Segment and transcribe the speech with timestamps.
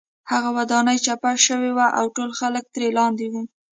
[0.31, 3.41] هغه ودانۍ چپه شوې وه او ټول خلک ترې لاندې وو